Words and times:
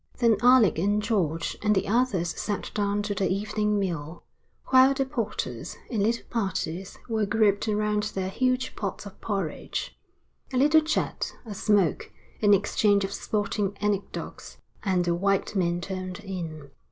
Then 0.17 0.37
Alec 0.41 0.79
and 0.79 0.99
George, 0.99 1.55
and 1.61 1.75
the 1.75 1.87
others 1.87 2.29
sat 2.35 2.71
down 2.73 3.03
to 3.03 3.13
their 3.13 3.27
evening 3.27 3.77
meal, 3.77 4.23
while 4.69 4.95
the 4.95 5.05
porters, 5.05 5.77
in 5.91 6.01
little 6.01 6.25
parties, 6.27 6.97
were 7.07 7.27
grouped 7.27 7.67
around 7.67 8.01
their 8.01 8.31
huge 8.31 8.75
pots 8.75 9.05
of 9.05 9.21
porridge. 9.21 9.95
A 10.53 10.57
little 10.57 10.81
chat, 10.81 11.33
a 11.45 11.53
smoke, 11.53 12.11
an 12.41 12.55
exchange 12.55 13.03
of 13.03 13.13
sporting 13.13 13.77
anecdotes, 13.79 14.57
and 14.81 15.05
the 15.05 15.13
white 15.13 15.55
men 15.55 15.79
turned 15.81 16.19
in. 16.21 16.71